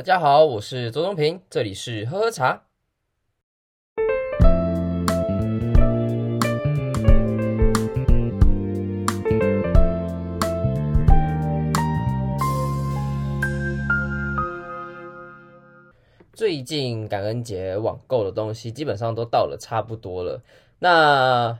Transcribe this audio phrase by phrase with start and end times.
[0.00, 2.62] 大家好，我是周中平，这里是喝喝茶。
[16.32, 20.42] 最近感恩节网购的东西基本上都到了差不多了，
[20.78, 21.58] 那。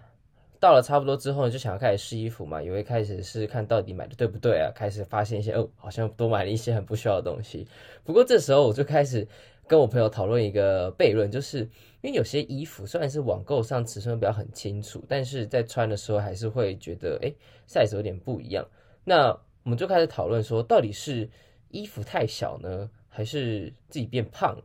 [0.60, 7.66] 到了差不多之后，就想要开始试衣服嘛，也会开始试看到底买的对不对啊，开始发现一些哦，好像多买了一些很不需要的东西。
[8.04, 9.26] 不过这时候我就开始
[9.66, 11.60] 跟我朋友讨论一个悖论，就是
[12.02, 17.32] 因为有些衣服虽然是网购上尺寸表很清楚，但是在穿的时候还是会觉得哎
[17.66, 18.66] ，size 有点不一样。
[19.02, 19.28] 那
[19.62, 21.26] 我们就开始讨论说，到底是
[21.70, 24.62] 衣服太小呢，还是自己变胖了？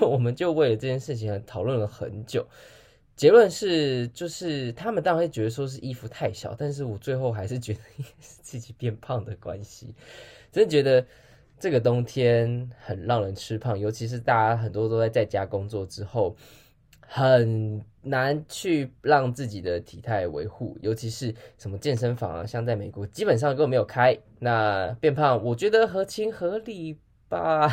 [0.06, 2.46] 我们就为了这件事情讨论了很久。
[3.18, 9.92] 结论是，就是他们当然会觉得说是衣服太小，但是我最后还是觉得 应该是自己变胖的关系。
[10.52, 11.04] 真的觉得
[11.58, 16.36] 这个冬天很让人吃胖，尤其是大家很多都在在家工作之后，
[17.00, 26.96] 很难去让自己的体态维护，尤其是什么健身房啊，像在美国基本上都没有开，那变胖我觉得合情合理。
[27.28, 27.68] 吧，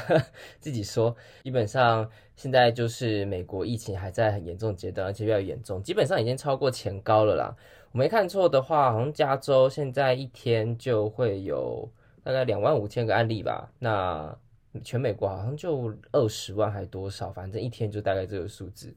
[0.59, 7.55] 自己说，基本上现在就是美国疫情还在很严重阶段，而且越来越严重，基本上已经超过前高了啦。
[7.91, 11.89] 我没看错的话，好像加州现在一天就会有
[12.23, 13.71] 大概两万五千个案例吧。
[13.79, 14.37] 那
[14.83, 18.93] 全美国好像就二十万还多少，反正一天就大概这个数字。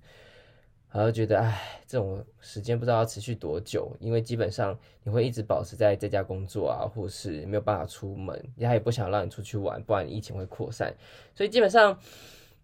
[0.90, 10.94] 然后觉得，哎，这种时间不知道要持续多久，因为基本上你会一直保持在这家工作啊，或是没有办法出门，他也不想让你出去玩，不然疫情会扩散，
[11.34, 11.98] 所以基本上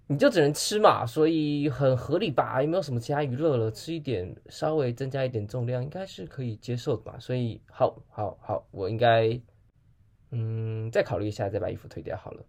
[0.07, 2.63] 你就只能吃嘛，所以很合理吧？
[2.63, 3.71] 也没有什么其他娱乐了？
[3.71, 7.19] 吃一点，稍微增加一点重量，应该是可以接受的吧？
[7.19, 9.39] 所以，好，好，好，我应该，
[10.31, 12.43] 嗯，再考虑一下，再把衣服退掉好了。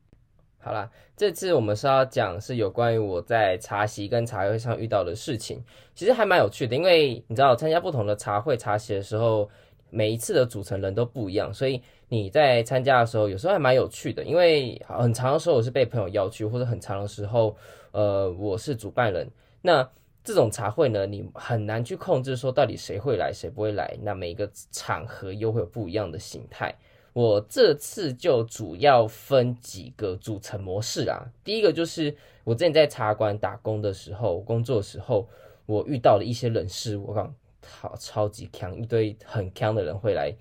[0.65, 5.63] 好啦，这次我们是要讲是有关于我在茶席跟茶会上遇到的事情，
[5.93, 9.47] 其实还蛮有趣的，因为你知道参加不同的茶会茶席的时候，
[9.91, 11.79] 每一次的组成人都不一样，所以
[12.09, 17.55] 你在参加的时候有时候还蛮有趣的，因为很长的时候我是被朋友邀去，或者很长的时候，
[17.91, 19.29] 呃，我是主办人，
[19.61, 19.87] 那
[20.23, 26.73] 这种茶会呢，你很难去控制说到底谁会来谁不会来，那每一个场合又会有不一样的形态。
[27.15, 31.25] 我这次就主要分几个组成模式啊。
[31.45, 35.25] 第一个就是我之前在茶馆打工的时候，工作的时候，
[35.65, 40.35] 我遇到了一些人事，我讲超超级强，一堆很强的人会来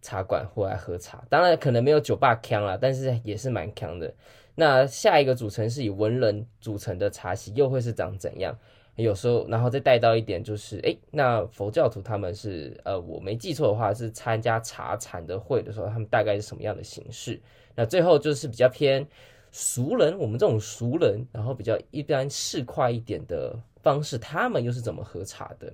[0.00, 1.24] 茶馆或来喝茶。
[1.28, 4.14] 当然可能没有酒吧强啦，但是也是蛮强的。
[4.54, 8.56] 那下一个组成是以文人组成的茶席，又会是长怎样？
[8.96, 17.40] 有时候，然后再带到一点，就是诶，那佛教徒他们是呃，我没记错的话，是参加茶禅的会的时候，他们大概是什么样的形式？
[17.74, 19.06] 那最后就是比较偏
[19.50, 25.72] 俗人，我们这种俗人，然后比较一般市侩一点的方式，他们又是怎么喝茶的？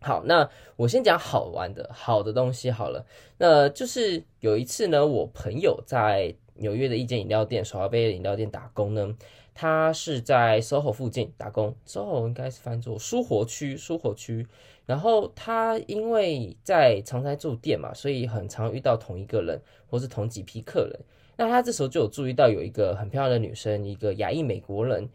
[0.00, 3.04] 好，那我先讲好玩的，好的东西好了。
[3.36, 9.12] 那就是有一次呢，我朋友在纽约的一间饮料店，手摇杯的饮料店打工呢。
[9.60, 14.46] 他是在 SOHO 附近打工，SOHO 应该是翻作苏活区，苏活区。
[14.86, 19.60] 然后他因为在常常住店嘛，所以很常遇到同一个人
[19.90, 21.00] 或是同几批客人。
[21.36, 25.08] 那他这时候就有注意到有一个很漂亮的女生，一个亚裔美国人，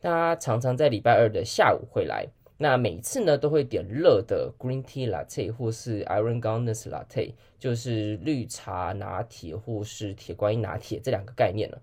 [0.00, 2.26] 她常常在礼拜二的下午会来。
[2.56, 11.78] 那每一次呢都会点热的 Green Tea Latte 或是 Iron Goddess Latte，就是绿茶拿铁或是铁观音拿铁这两个概念了。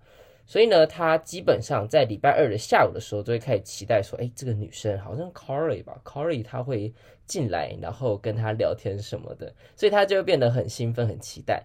[0.50, 6.92] 所以呢，他基本上在礼拜二的下午的时候，就会开始期待说，哎，这个女生好像 Carly 吧，Carly 她会
[7.24, 11.62] 进来，然后跟他聊天什么的，所以他就会变得很兴奋，很期待。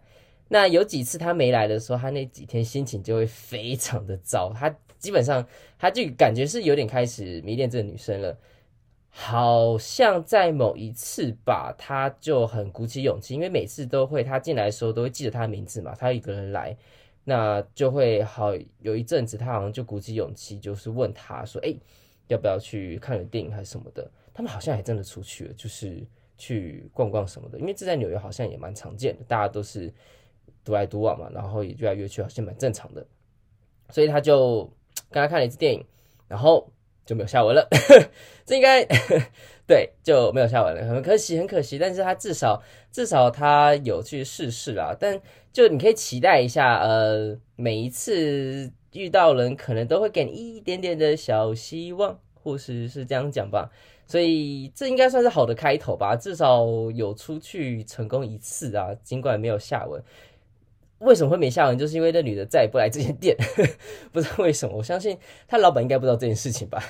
[0.50, 4.70] 那有几次他没来的时候，他那几天心情就会非常的糟，他
[5.00, 5.44] 基本上
[5.80, 8.38] 他就感觉是有点开始迷恋这个女生了。
[9.10, 16.78] 好像在某一次吧，他就很鼓起勇气，因为每次都会他进来的时候都会记得他的名字嘛，他一个人来。
[17.28, 21.76] 那就会好有一阵子，他好像就鼓起勇气，就是问他说：“哎，
[22.28, 26.06] 要不要去看个电影还是什么的？”他们好像还真的出去了，就是
[26.38, 27.60] 去逛逛什么的。
[27.60, 29.92] 因为这在纽约好像也蛮常见的，大家都是
[30.64, 33.06] 独来独往嘛，然后也越来越去，好像蛮正常的。
[33.90, 34.72] 所以他就
[35.10, 35.84] 跟他看了一次电影，
[36.28, 36.72] 然后
[37.06, 37.68] 就没有下文了。
[38.46, 38.88] 这应该。
[39.68, 41.80] 对，就没有下文了，很可惜，很可惜。
[41.80, 45.20] 但是他至少至少他有去试试啦，但
[45.52, 53.72] 就你可以期待一下，呃，每一次遇到人，可能都会给你一点点的小希望，或许是这样讲吧。
[54.08, 56.64] 所以这应该算是好的开头吧，至少
[56.94, 60.04] 有出去成功一次啊，尽管没有下文。
[61.00, 61.78] 为什么会没下文？
[61.78, 63.36] 就是因为那女的再也不来这间店，
[64.14, 64.78] 不知道为什么。
[64.78, 66.84] 我相信他老板应该不知道这件事情吧。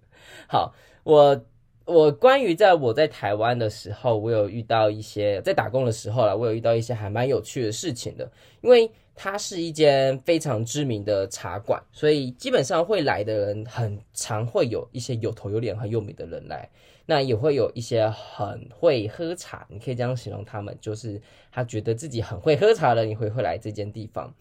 [0.48, 0.74] 好，
[1.04, 1.44] 我
[1.92, 8.30] 我关于在我在台湾的时候，我有遇到一些在打工的时候啦，我有遇到一些还蛮有趣的事情的。
[8.62, 16.68] 因为它是一间非常知名的茶馆，所以基本上会来的人很常会有一些有头有脸很有名的人来。
[17.04, 24.32] 那也会有一些很会喝茶，你可以这样形容他们，就是他觉得自己很会喝茶的，你会会来这间地方。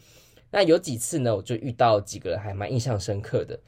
[0.52, 3.60] 那有几次呢，我就遇到几个人还蛮印象深刻的。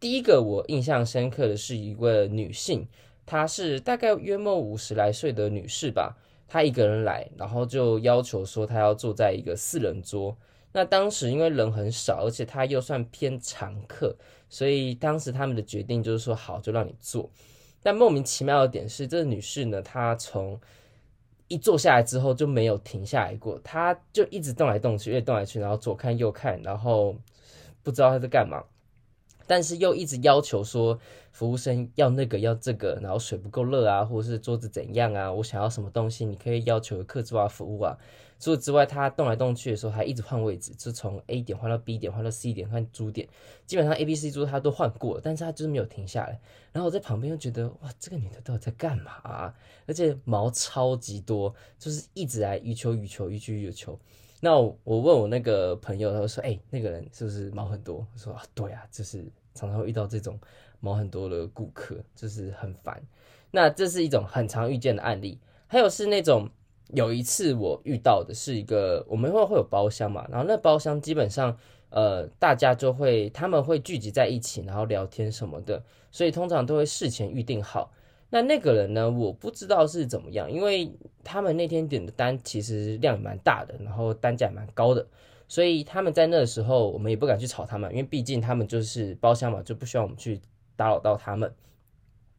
[0.00, 2.88] 第一个我印象深刻的是一位女性，
[3.30, 6.16] 她是大概约莫五十来岁的女士吧，
[6.48, 10.36] 她一个人来，然后就要求说她要坐在一个四人桌。
[10.72, 14.16] 那当时因为人很少，而且她又算偏常客，
[14.48, 17.30] 所以当时他们的决定就是说好，就让你坐。
[17.84, 20.60] 但莫名其妙的点是，这个女士呢，她从
[21.46, 27.14] 一坐下来之后就没有停下来过，她就一直动来动去，越动来去，然后左看右看，然后
[27.84, 28.64] 不知道她在干嘛，
[29.46, 30.98] 但是又一直要求说
[31.32, 37.96] 服务生要那个要这个，然后水不够热啊，或者是桌子怎样啊，我想要什么东西，你可以要求客制化服务啊。
[38.38, 43.28] 除此之外，他动来动去的时候还一直换位置，就从 A 点换到 B 点，换到 C 点，换桌点，
[43.66, 46.40] 基本上 A、B、C 桌他都换过，但是他就是没有停下来。
[46.72, 49.54] 然后我在旁边又觉得，哇，这个女的到底在干嘛啊？
[49.86, 53.98] 而且毛超级多，就是一直来欲求欲求欲求欲求。
[54.40, 57.98] 那我，我问我那个朋友，他说，哎、那个人是不是毛很多？
[57.98, 59.22] 我说啊，对啊，就是
[59.54, 60.40] 常常会遇到这种
[60.80, 63.00] 某很多的顾客，就是很烦。
[63.52, 66.50] 那这是一种很常遇见的案例，还有是那种。
[66.92, 71.56] 有一次我遇到的是一个，我们会会有包厢嘛，然后那包厢基本上，
[71.90, 75.80] 呃，大家就会他们会聚集在一起，然后聊天什么的，
[76.10, 77.92] 所以通常都会事前预定好。
[78.30, 80.92] 那那个人呢，我不知道是怎么样，因为
[81.22, 85.06] 他们那天点的单其实量蛮大的，然后单价也蛮高的，
[85.46, 90.40] 所以他们在那个时候，我们也不敢去吵他们，因为毕竟他们就是包厢嘛，就不需要我们去
[90.80, 91.52] 打扰到他们。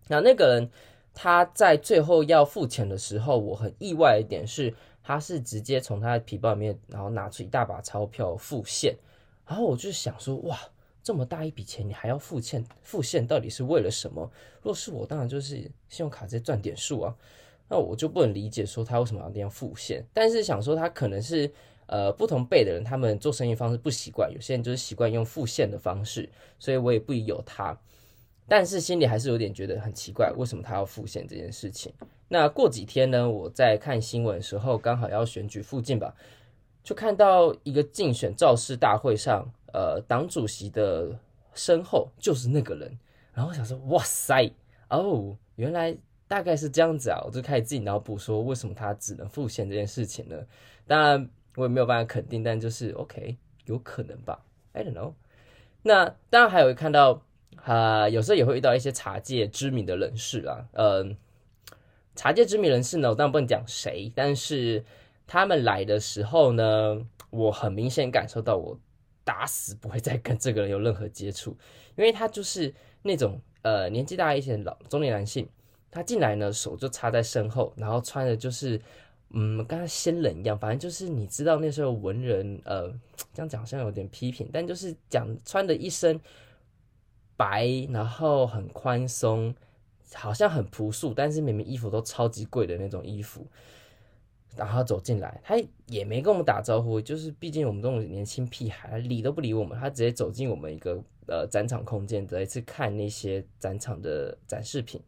[0.08, 0.70] 那那个人。
[1.14, 4.74] 他在最后要付钱的时候，我很意外一点是，
[5.04, 8.96] 他是直接从他的皮包里面，然后拿出一大把钞票付现，
[9.46, 10.58] 然后我就想说，哇，
[11.04, 12.66] 这么大一笔钱，你还要付现？
[12.82, 14.32] 付现到底是为了什么？
[14.62, 15.58] 若是我，当然就是
[15.90, 17.14] 信用卡直接赚点数啊。
[17.68, 21.52] 那我就不能理解说他为什么要那样付现，但是想说他可能是
[21.88, 27.78] 呃不同辈的人，他们做生意方式不习惯，有些人就是习惯用付现的方式，所以我也不疑有他。
[28.48, 31.94] 但是心里还是有点觉得很奇怪，为什么他要付现这件事情？
[32.28, 36.14] 那过几天呢，我在看新闻的时候，刚好要选举附近吧，
[36.84, 41.18] 就看到一个竞选造势大会上，呃，党主席的
[41.54, 43.00] 身后就是那个人，
[43.34, 44.52] 然后我想说，哇塞，
[44.90, 45.96] 哦，原来
[46.28, 50.36] 大概是这样子啊，我就开始自己脑补说，为什么他只能付现这件事情呢？
[50.88, 55.14] 当然我也没有办法肯定，但就是 OK，有可能吧，I don't know。
[55.84, 57.22] 那当然还有看到。
[57.63, 61.16] 啊、呃，有时候也会遇到一些茶界知名的人士啊，嗯、
[62.16, 64.84] 茶界知名人士呢，我当然不能讲谁，但是
[65.28, 68.80] 他们来的时候呢，我很明显感受到我
[69.24, 71.56] 打死不会再跟这个人有任何接触，
[71.96, 72.74] 因为他就是
[73.04, 75.48] 那种呃年纪大一些老中年男性，
[75.92, 78.81] 他进来呢手就插在身后，然后穿的就是
[79.30, 82.90] 嗯，跟他仙人一样，反正就是你知道那时候文人呃
[83.34, 86.19] 这样讲好像有点批评，但就是讲穿的一身。
[87.41, 89.55] 白，然后很宽松，
[90.13, 93.48] 好像很朴素，但是明明衣服都超级贵的那种衣服，
[94.55, 105.01] 然后走进来，他也没跟我们打招呼，就是毕竟我们这种年轻屁孩，理都不理我们，他直接走进我们一个呃展场空间，再去看那些展场的展示品。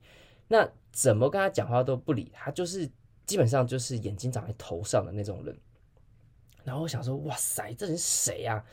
[0.47, 2.89] 那怎么跟他讲话都不理他，就是
[3.27, 5.55] 基本上就是眼睛长在头上的那种人。
[6.63, 8.65] 然后我想说，哇塞，这人是谁啊？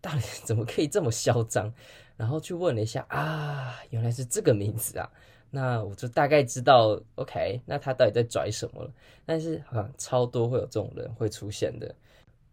[0.00, 1.72] 到底怎么可以这么嚣张？
[2.20, 5.08] 然后去问了一下啊，原来是这个名字啊，
[5.50, 8.90] 那我就大概知道，OK，那他到底在拽什么了？
[9.24, 11.94] 但是好像超多会有这种人会出现的。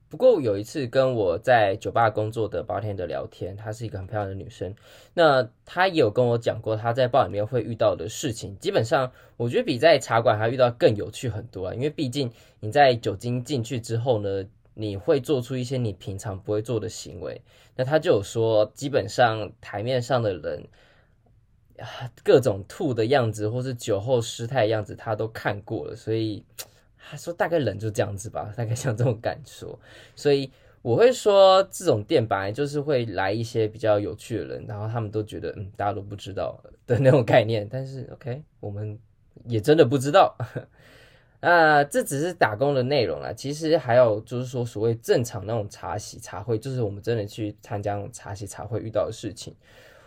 [0.07, 4.73] 不过有一次跟我在酒吧工作的 bartender 聊天，她是一个很漂亮的女生，
[5.13, 8.57] 那她也有跟我讲过她在 bar 里面会遇到的事情。
[8.59, 12.31] 基本上我觉得比在茶馆还遇到更有趣很多啊，因为毕竟
[12.61, 14.45] 你在酒精进去之后呢。
[14.79, 17.41] 你会做出一些你平常不会做的行为，
[17.75, 20.67] 那他就有说，基本上台面上的人，
[21.79, 26.45] 啊各种吐的样子，或是酒后失态的样子，他都看过了，所以
[26.95, 29.79] 他说大概人就这样子吧，大概像这种感受。
[30.15, 30.51] 所以
[30.83, 36.55] 我会说，这种店本来就是会来一些比较有趣的人，然后他们都觉得嗯，大家都不知道
[36.85, 38.99] 的那种概念，但是 OK，我们
[39.45, 40.37] 也真的不知道。
[41.39, 49.55] 那这只是打工的内容啦，其实还有就是说所谓正常那种茶席茶会，就是我们真的去参加那种茶席茶会遇到的事情。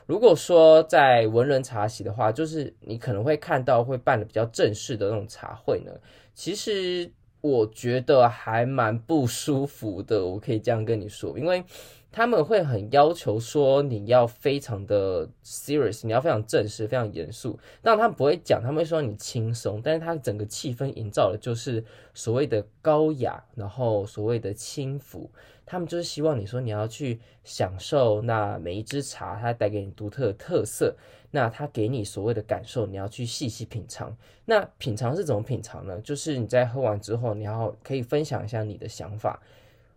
[0.06, 5.92] 如果说在文人茶席的话，就是你可能会看到会办的比较正式的那种茶会呢，
[6.34, 7.10] 其实
[7.40, 11.64] 我觉得还蛮不舒服的，我可以这样跟你说，因为。
[12.12, 17.58] 他们会很要求说你要非常的 serious，你要非常正式、非常严肃。
[17.82, 25.30] 但他们不会讲，他们会说你轻松，但是他整个气氛营造的就是所谓的高雅，然后所谓的轻浮。
[25.64, 30.96] 他们就是希望你说你要去享受那每一支茶，它带给你独特的特色。
[31.30, 34.16] 那它给你所谓的感受，你要去细细品尝。
[34.46, 36.00] 那品尝是怎么品尝呢？
[36.00, 39.40] 就是你在喝完之后，你要可以分享一下你的想法。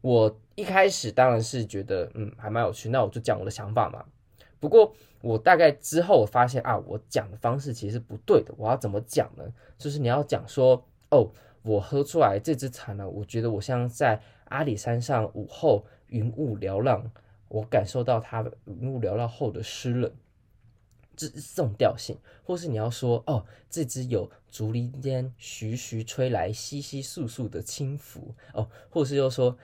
[0.03, 4.03] 我一开始当然是觉得，嗯，还蛮有趣，那我就讲我的想法嘛。
[4.59, 8.53] 不过我大概之后我发现啊，我讲的方式其实是不对的。
[8.57, 9.45] 我要怎么讲呢？
[9.77, 11.31] 就是你要讲说，哦，
[11.61, 17.01] 我喝出来这支茶呢，我觉得我像在阿里山上午后云雾缭绕，
[17.47, 20.11] 我感受到它云雾缭绕后的湿冷，
[21.15, 22.17] 这这种调性。
[22.43, 29.57] 或是你要说，哦，这支有竹林间徐徐吹来窸窸窣窣的轻拂，哦，或是又说。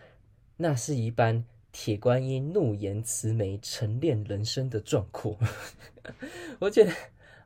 [0.62, 5.38] 那是一般铁观音怒颜慈眉沉淀人生的壮阔，
[6.60, 6.92] 我觉得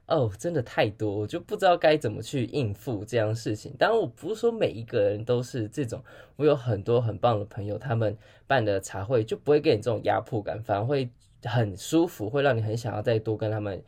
[0.08, 3.72] 哦，真的太多，我就不知道该怎么去应付这样事情。
[3.78, 6.04] 当然，我不是说每一个人都是这种，
[6.38, 8.18] 我有很多很棒的朋友，他们
[8.48, 11.08] 办的茶会就不会给你这种压迫感，反而会
[11.44, 13.80] 很舒服，会让你很想要再多跟他们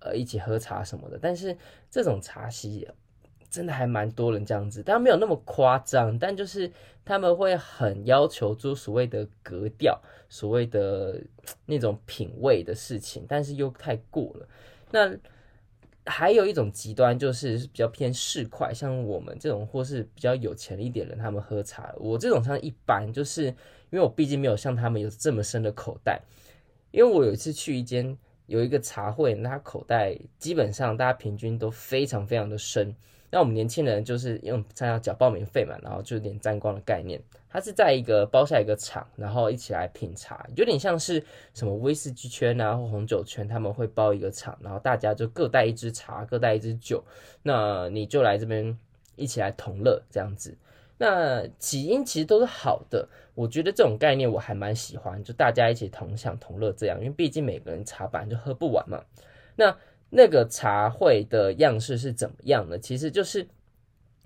[0.00, 1.18] 呃一起喝茶什么的。
[1.18, 1.56] 但是
[1.90, 2.86] 这种茶席。
[3.56, 6.70] 真的还蛮多人这样子，但没有那么夸张，但就是
[7.06, 9.98] 他们会很要求做所谓的格调，
[10.28, 11.18] 所谓的
[11.64, 14.46] 那种品味的事情，但是又太过了。
[14.90, 15.16] 那
[16.04, 26.20] 还有一种极端就是比较偏市侩，像我们这种或是比较有钱一点的人，他们喝茶，我这种像一般，就是因为我毕竟没有像他们有这么深的口袋。
[26.92, 32.94] 因为我有一次去一间有一个茶会，那他口袋基本上大家平均都非常非常的深。
[33.30, 37.20] 那我们年轻人就是用参加缴报名费嘛，然后就有点沾光的概念。
[37.48, 47.02] 他是在一个包下一个场，然后一起来品茶，有点像是什么威士忌圈啊或红酒圈，他们会包一个场，然后大家就各带一支茶，各带一支酒，
[47.42, 48.78] 那你就来这边
[49.14, 50.56] 一起来同乐这样子。
[50.98, 59.02] 那起因其实都是好的，我觉得这种概念我还蛮喜欢，就大家一起同享同乐这样，因为毕竟每个人茶板就喝不完嘛。
[59.54, 59.74] 那
[60.10, 62.78] 那个茶会的样式是怎么样呢？
[62.78, 63.46] 其实就是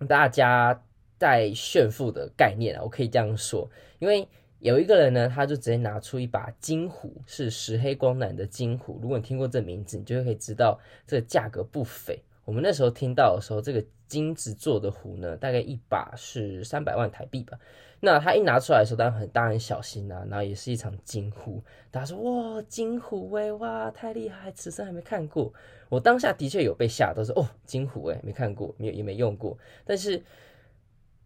[0.07, 0.83] 大家
[1.19, 3.69] 在炫富的概念啊，我可以这样说。
[3.99, 8.99] 因为有一个人呢，他就直接拿出一把金壶，是石黑光南的金壶。
[9.01, 12.23] 如果你听过这名字，你就可以知道这个价格不菲。
[12.45, 17.59] 我们那时候听到的时候，这个金子做的壶呢，大概一把是三百万台币吧。
[18.02, 21.62] 那他一拿出来的时候，当然很大很小心啊，然后也是一场金壶。
[21.90, 25.52] 大家说哇，金壶诶，哇，太厉害，此生还没看过。
[25.90, 29.59] 我当下的确有被吓到，说哦，金壶诶，没看过，没有也没用过。
[29.85, 30.23] 但是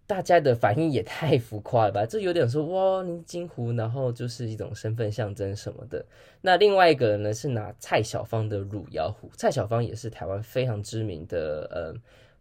[0.07, 2.05] 大家的反应也太浮夸了吧？
[2.05, 6.05] 这有点说哇，你金壶，然后就是一种身份象征什么的。
[6.41, 11.95] 那另外一个人呢，是拿蔡小芳的汝窑壶，蔡小芳也是台湾非常知名的呃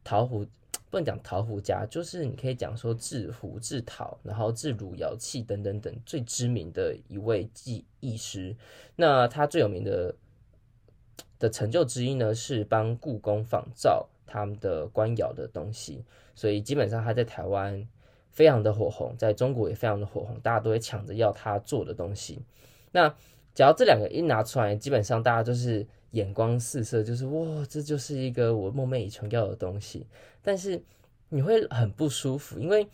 [0.03, 0.43] 陶壶。
[0.93, 8.55] 不能讲陶壶家，就是你可以讲说制壶、制陶，然后制汝窑器等等等最知名的一位技艺师。
[8.95, 10.13] 那他最有名的
[11.39, 16.05] 的成就之一呢，是帮故宫仿造他们的官窑的东西。
[16.35, 17.88] 所以基本上他在台湾
[18.29, 22.43] 非常的火红，在中国也非常的火红，大家都会抢着要他做的东西。
[22.91, 23.15] 那
[23.53, 25.86] 只要这两个一拿出来，基本上大家就是。
[26.13, 30.05] 眼光四射，就是哇，这就是一个我梦寐以求要的东西。
[30.43, 30.79] 但是
[31.29, 32.88] 你会很不舒服，因为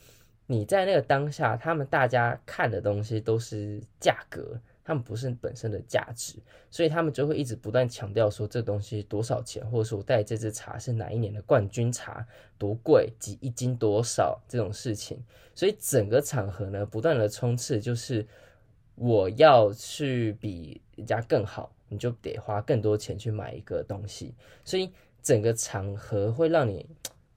[0.46, 6.36] 你在那个当下，他们大家看的东西都是价格，他们不是本身的价值，
[6.72, 12.26] 所以他们就会一直不断强调说这东西多少钱，或者说我带这支茶是哪一年的冠军茶，
[12.58, 15.22] 多贵，几一斤多少这种事情。
[15.54, 18.26] 所以整个场合呢，不断的冲刺，就是
[19.00, 21.72] 我要去比人家更好。
[21.92, 24.92] 你就得花更多钱去买一个东西，所以
[25.24, 26.86] 整个场合会让你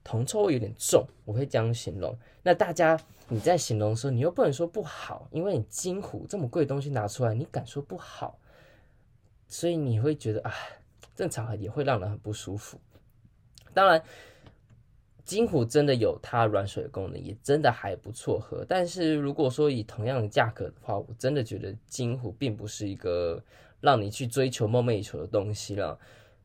[0.05, 2.15] 铜臭味有点重，我会这样形容。
[2.43, 8.39] 那大家你在形容的时候，你又不能说不好，因为你金虎这么贵的东西拿出来，你敢说不好？
[9.49, 10.53] 所以你会觉得啊，
[11.15, 12.79] 这场合也会让人很不舒服。
[13.73, 14.05] 当然，
[15.33, 18.65] 金壶真的有它软水的功能，也真的还不错喝。
[18.69, 23.43] 但是如果说以同样的价格的话，我真的觉得金壶并不是一个。
[23.83, 25.99] 让你去追求梦寐以求的东西了。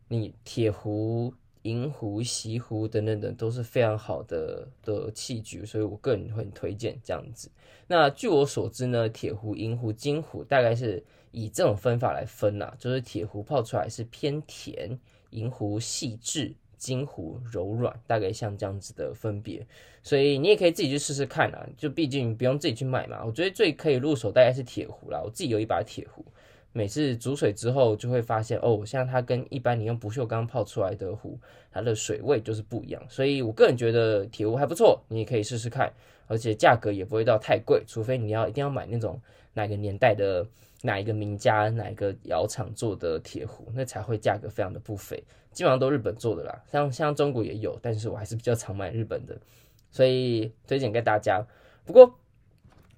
[0.07, 7.51] 你铁壶银壶、锡壶等等等都是非常好的的器具，所以我个人会很推荐这样子。
[7.85, 16.55] 那据我所知呢，铁壶、银壶、金壶大概是以这种分法来分呐、啊，就是铁壶泡出来是偏甜，银壶细致。
[16.77, 19.65] 金壶柔软，大概像这样子的分别，
[20.03, 21.67] 所以你也可以自己去试试看啊。
[21.75, 23.23] 就毕竟不用自己去买嘛。
[23.25, 25.21] 我觉得最可以入手大概是铁壶啦。
[25.23, 26.23] 我自己有一把铁壶，
[26.71, 31.39] 每次煮水之后就会发现哦，像它跟一般你用不锈钢泡出来的壶，
[31.71, 33.01] 它的水位就是不一样。
[33.09, 35.91] 所以我个人觉得铁壶还不错，你也可以试试看，
[36.27, 39.19] 而且价格也不会到太贵，除非你要一定要买那种
[39.53, 40.45] 哪个年代的。
[40.83, 45.17] 哪一个名家、哪一个窑厂做的铁壶，那才会价格非常的不菲，
[45.51, 46.63] 基本上都日本做的啦。
[46.71, 49.35] 像像中国也有，但是我还是比较常买日本的，
[49.89, 51.43] 所以推荐给大家。
[51.83, 52.19] 不过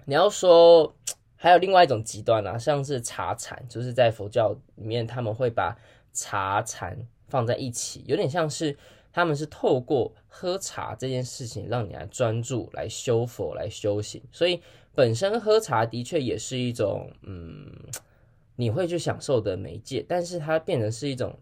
[0.04, 0.94] 你要说
[1.36, 5.74] 还有另外一种极端啊，像是茶禅，就是在佛教里面他们会把
[6.12, 8.76] 茶禅放在一起，有点像是
[9.12, 14.60] 他们是透过喝茶这件事情让你来专注、来修佛、来修行，所以。
[14.92, 17.72] 本身喝茶的确也是一种，嗯，
[18.56, 21.38] 你会去享受的媒介，但是它变成是一种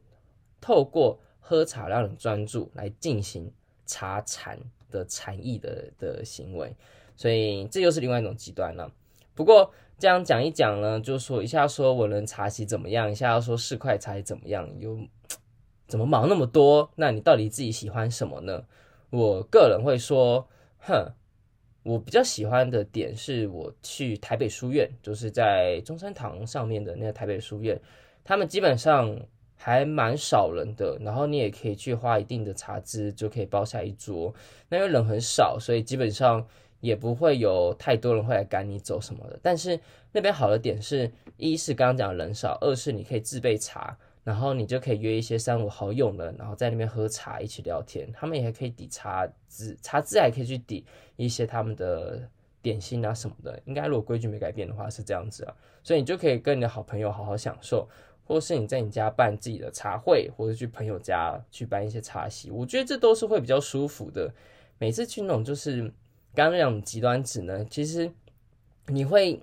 [0.60, 3.50] 透过喝茶让你专注来进行
[3.87, 4.60] 茶禅
[4.90, 6.76] 的禅意的的行为，
[7.16, 8.92] 所以这又是另外一种极端了。
[9.34, 15.00] 不过这样讲一讲呢，就说一下说文人茶席怎么样，一下要说市侩茶席怎么样，有
[15.88, 16.88] 怎么忙那么多？
[16.95, 18.62] 那你到底自己喜欢什么呢？
[19.11, 20.47] 我个人会说，
[20.78, 21.12] 哼。
[21.85, 27.80] 我比较喜欢的点是我去台北书院，就是在中山堂上面的那个台北书院，
[28.23, 29.18] 他们基本上
[29.57, 34.35] 还蛮少人的，然后你也可以去花一定的茶资就可以包下一桌，
[34.68, 36.47] 那因为人很少，所以基本上
[36.80, 39.38] 也不会有太多人会来赶你走什么的。
[39.40, 39.80] 但是
[40.12, 43.97] 那边好的点是，一是刚刚讲人少，二是你可以自备茶。
[44.28, 48.06] 然后你就可以约一些三五好友的，然后在那边喝茶，一起聊天。
[48.12, 50.85] 他们也可以抵茶资，茶资还可以去抵
[51.16, 52.28] 一些他们的
[52.61, 53.58] 点心啊什么的。
[53.64, 57.88] 应该如果规矩没改变的话是这样子啊，所以你就可以跟你的好朋友好好享受，
[58.23, 62.50] 或是你在你家办自己的茶会，或者去朋友家去办一些茶席。
[62.50, 64.30] 我觉得这都是会比较舒服的。
[64.78, 65.80] 每次去那种就是
[66.34, 68.12] 刚刚那种极端值呢，其实
[68.88, 69.43] 你会。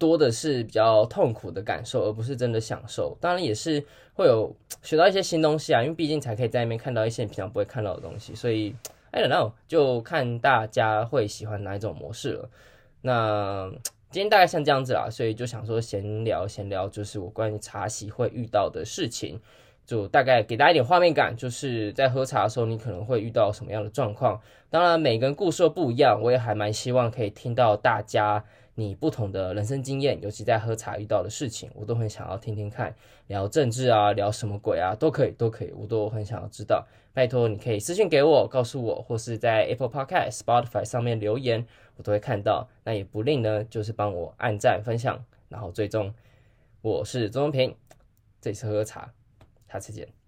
[0.00, 3.14] 多的是比较痛苦的感受，而不是真的享受。
[3.20, 3.84] 当然也是
[4.14, 4.50] 会有
[4.82, 8.34] 学到一些新东西啊，因为毕竟才可以在那边看到一些你平常不会看到的东西。
[8.34, 8.74] 所以
[9.10, 12.48] ，I don't know，就看大家会喜欢哪一种模式了。
[13.02, 13.70] 那
[14.10, 19.38] 今天大概像这样子啦，所以就想说闲聊闲聊，就是我关于茶席会遇到的事情，
[19.84, 24.40] 就大概给大家一点画面感，就是在喝茶的时候你可能会遇到什么样的状况。
[24.70, 28.42] 当然每个人故事都不一样，我也还蛮希望可以听到大家。
[28.80, 32.94] 你不同的人生经验，尤其在喝茶遇到的事情，我都很想要听听看。
[33.26, 36.86] 聊政治啊，聊什么鬼啊，都可以，都可以，我都很想要知道。
[37.12, 41.66] 拜托，你可以私信给我，告诉我，或是在 Apple Podcast、Spotify 上面留言，
[41.96, 42.66] 我都会看到。
[42.82, 46.14] 那也不吝呢，就是帮我按赞、分享，然后最终。
[46.80, 47.76] 我是钟平，
[48.40, 49.12] 这次喝茶，
[49.70, 50.19] 下次见。